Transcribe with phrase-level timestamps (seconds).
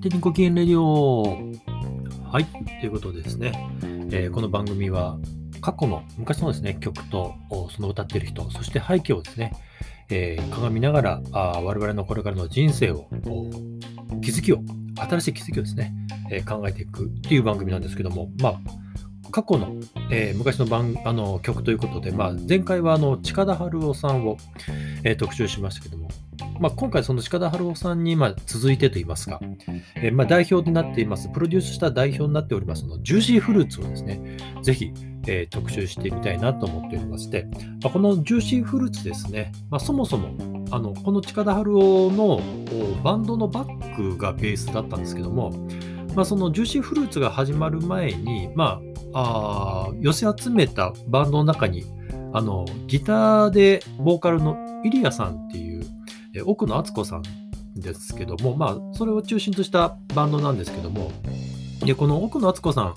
[0.00, 1.22] 手にご機嫌レディオ。
[2.30, 2.44] はい、
[2.80, 3.52] ということでですね、
[4.12, 5.18] えーこの番組は
[5.60, 7.34] 過去の昔のですね、曲と
[7.74, 9.52] その歌っている人、そして背景をですね、
[10.08, 13.08] えー鏡ながらあ我々のこれからの人生を、
[14.22, 14.60] 気づきを、
[14.96, 15.92] 新しい気づきをですね、
[16.30, 18.60] えー考えていくっていう番組なんですけども、まあ、
[19.32, 19.74] 過去の、
[20.12, 24.36] えー昔の番あの曲ということで、まあ、前回はあの近田春夫さんを、
[25.02, 26.07] えー特集しましたけども、
[26.60, 29.40] まあ、今回その近田春夫さんにまあ続いてといいますか、
[29.96, 34.92] えーまあ、代表になっています、プロデュースした代表になっておりますのジューシーフルーツをですね、ぜひ、
[35.26, 37.46] えー特集してみたいなと思っておりまして、
[37.82, 40.34] まあ、このジューシーフルーツですね、まあ、そもそも
[40.70, 42.40] あのこの近田春夫のお
[43.02, 45.50] バンドのバックがベースだったんですけども、
[46.14, 48.80] まあ、そのジューシーフルーツが始まる前に、ま
[49.12, 51.84] あ、あー寄せ集めたバンドの中に
[52.32, 55.67] あのギターでボーカルのイリアさんっていう
[56.34, 57.22] え奥野敦子さん
[57.76, 61.10] ですけども、まあ、それを中心としたバンドなんですけども、
[61.84, 62.94] でこの奥野敦子さん、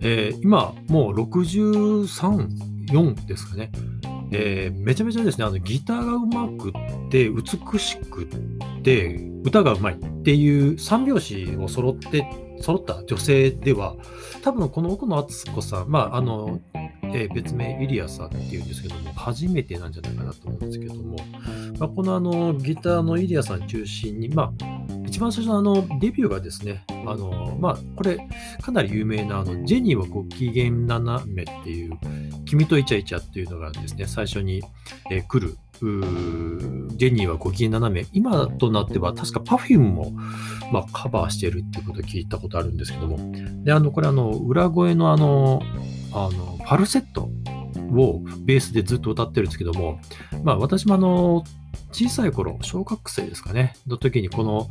[0.00, 2.48] えー今もう63、
[2.90, 3.70] 4ですかね、
[4.32, 6.72] えーめちゃめちゃですね、あのギターがうまくっ
[7.10, 12.26] て、美しくって、歌がうまいっていう三拍子を揃って、
[12.60, 13.96] 揃った女性では、
[14.42, 16.60] 多分この奥野敦子さん、まあ、あの、
[17.14, 21.16] えー別名イリアさんっていうんですけども、初めてなんじゃないかなと思うんですけども、
[21.78, 24.52] まあ、このあのギターのイリアさん中心に、まあ、
[25.06, 28.18] 一番最初のあのデビューがですね、あのまあ、これ、
[28.60, 31.98] かなり有名なあのジェニーはご機嫌斜めっていう、
[32.44, 34.62] 君とイチャイチャっていうのがですね、最初に、
[35.10, 35.56] えー来る。
[35.80, 38.06] うージェニーはご機嫌斜め。
[38.12, 40.12] 今となっては、確か Perfume も、
[40.72, 43.18] まあ、カバーしてるっていうことを聞いたことあるんですけども。
[43.64, 45.62] で、あの、これあの、裏声のあの、
[46.12, 47.30] あの、ファルセット
[47.96, 50.00] をベースでずっと歌ってるんですけども、
[50.42, 51.44] まあ私もあの、
[51.92, 54.68] 小さい頃、小学生ですかね、の時にこの、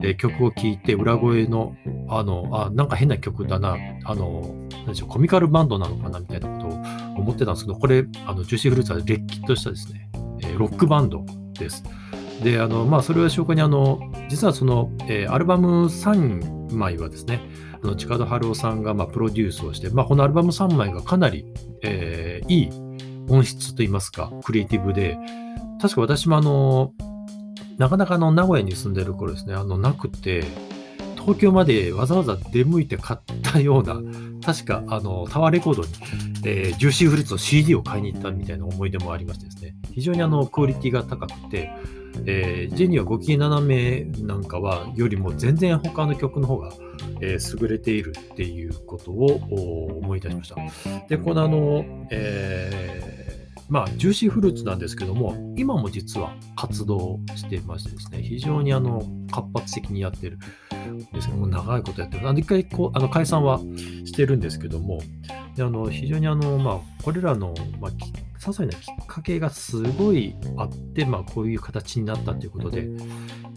[0.00, 1.76] えー曲を聴いて、裏声の、
[2.08, 6.70] あの、あ、なんか変な曲だな、あの、なんでしょう、コミカルバンドなのかなみたいなことを
[7.18, 10.08] 思ってたんですけど、これ、あの、ジューシーフルーツはれっきとしたですね、
[10.58, 11.24] ロックバンド
[11.58, 11.82] です。
[12.42, 17.40] で、あの、まあ、それは証拠に、あの、実はその、えーアルバム3枚はですね、
[17.82, 21.46] あの近田春夫さんがまあプロデュースをして、まあ、このアルバム3枚がかなり、
[21.82, 22.70] えーいい
[23.28, 25.18] 音質といいますか、クリエイティブで、
[25.80, 26.92] 確か私もあの、
[27.78, 30.44] なかなかの名古屋に住んでる頃ですね、あの、なくて、
[31.16, 33.20] 東京までわざわざ出向いて買っ
[33.56, 34.00] たような、
[34.44, 35.88] 確かあのタワーレコードに、
[36.44, 41.70] えージューシーフルーツの CD を買いに行ったみたいな思い出もありましてですね、非常にあのクオリティが高くて、
[42.26, 46.72] えージェニーはご機嫌斜めなんかはよりも全然他の曲の方が、
[47.20, 51.06] えー優れているっていうことをお思い出しました。
[51.08, 53.15] で、このあの、えー
[53.68, 60.38] まあ、ジューシーフルーツなんですけども、今も実は活動してましてですね、非常にあの活発的にやってる
[60.92, 62.28] んですけども、長いことやってる。
[62.28, 63.58] あの一回こうあの解散は
[64.04, 65.00] してるんですけども、
[65.56, 72.82] であの非常にあの、まあ、これらの、まあ、き些細なきっかけがすごいあって、まあ、こういう形になったということで、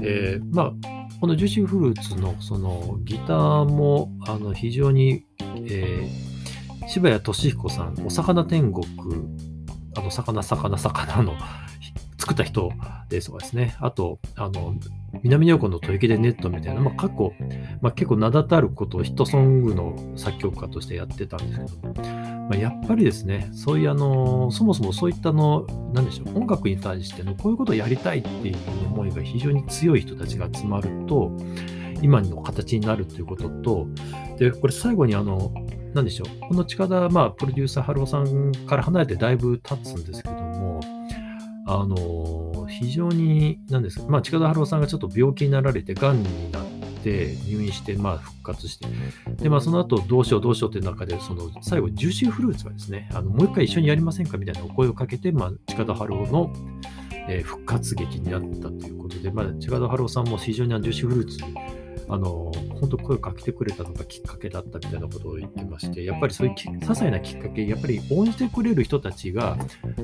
[0.00, 0.72] えーまあ、
[1.20, 5.24] このジューシーフルーツのそのギターもあの非常に、
[5.64, 6.36] えー
[6.88, 8.86] 柴谷俊彦さん、お魚天国、
[9.96, 11.34] あの、魚、魚、魚の
[12.18, 12.72] 作った人
[13.08, 13.76] ですとかですね。
[13.80, 14.74] あと、あの、
[15.22, 17.32] 南横の吐息でネットみたいな、まあ、過去、
[17.80, 31.30] まあ、結構名だたることをヒットソングの作曲家としてやってたんですけど、まあ、やっぱりですね、そういうあの、そもそもそういったの、なんでしょう、音楽に対してのこういうことをやりたいっていう思いが非常に強い人たちが集まると、
[32.02, 33.86] 今の形になるということと、
[34.38, 35.52] で、これ最後にあの、
[35.96, 40.80] なんでしょう、この近田、まあ、プロデューサー、春尾さんから離れてだいぶ経つんですけども、
[41.66, 46.64] あの、非常に、なんですか、まあ、近田春夫さんがちょっと病気になられて、癌になっ
[47.02, 48.86] て、入院して、まあ、復活して、
[49.42, 56.52] で、まあ、その後、どうしよう、どうしようっていう中で、その、最後、ジューシーフルーツがですね、あの、もう一回一緒にやりませんかみたいなお声をかけて、まあ、近田春夫の、
[57.28, 61.38] えー復活劇になったということで、まあ、近田春夫さんも非常にジューシーフルーツ
[62.08, 69.56] あの、本当声をかけてくれたのがきっかけだったみたいなことを言ってまして、やっぱりそういうき些細なきっかけ、やっぱり応援してくれる人たちが、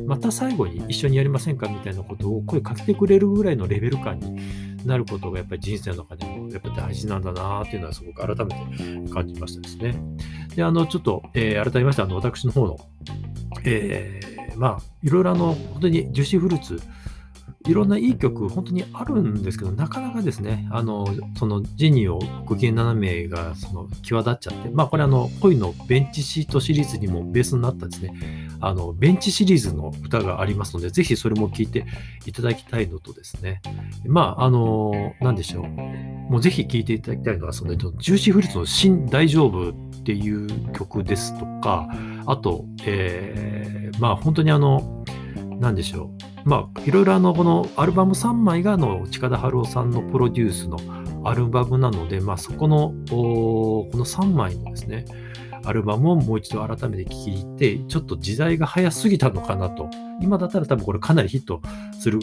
[0.06, 4.36] また最後に一緒にやりませんかみたいなことを声かけてくれるぐらいのレベル感に
[4.84, 9.94] なることがやっぱり人生の中でもやっぱ大事なんだなっていうのはすごく改めて感じましたですね。
[10.56, 12.76] で、あの、ちょっと、えー改めまして、あの、私の方の、
[13.64, 16.80] えーまあ、いろいろあの、本当にジューシーフルーツ、
[17.66, 21.06] いろんないい曲、本当にあるんですけど、なかなかですね、あの、
[21.38, 31.84] そのジェニーはご機嫌斜めがその際立っちゃって、まあこれあの、恋のベンチシートシリーズにもベースになったですね、あの、ベンチシリーズの歌がありますので、ぜひそれも聴いて
[32.26, 33.60] いただきたいのとですね、
[34.06, 35.68] まあ、あの、なんでしょう。
[36.30, 39.74] もうぜひ聴いていただきたいのは、その、ジューシーフルーツの新大丈夫っ
[40.04, 41.88] ていう曲ですとか、
[42.26, 45.01] あと、えー、まあ本当にあの、
[45.62, 46.10] なんでしょ
[46.44, 46.48] う。
[46.48, 50.76] まあ、いろいろあの、このアルバム3枚が、の、近田春夫さんのプロデュースの
[51.24, 55.04] アルバムなので、まあ、そこの、この3枚のですね、
[55.64, 59.88] アルバムをもう一度改めて聴いて、ちょっと時代が早すぎたのかなと。
[60.20, 61.62] 今だったら多分これかなりヒット
[62.00, 62.18] する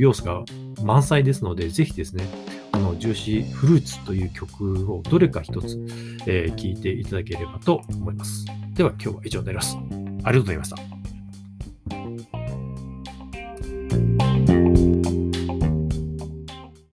[0.00, 0.42] 要素が
[0.82, 2.26] 満載ですので、ぜひですね、
[2.72, 5.78] このジューシーフルーツという曲をどれか一つ、
[6.26, 8.44] えー、聴いていただければと思います。
[8.74, 9.76] では今日は以上になります。
[9.76, 10.93] ありがとうございました。